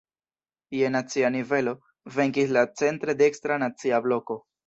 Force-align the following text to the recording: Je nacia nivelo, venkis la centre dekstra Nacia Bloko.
Je 0.75 0.87
nacia 0.93 1.29
nivelo, 1.35 1.73
venkis 2.17 2.55
la 2.59 2.65
centre 2.83 3.17
dekstra 3.23 3.61
Nacia 3.67 4.01
Bloko. 4.09 4.43